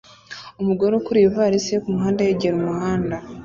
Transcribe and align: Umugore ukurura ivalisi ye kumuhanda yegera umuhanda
Umugore 0.61 0.91
ukurura 0.95 1.25
ivalisi 1.27 1.69
ye 1.73 1.79
kumuhanda 1.83 2.19
yegera 2.27 2.55
umuhanda 2.57 3.15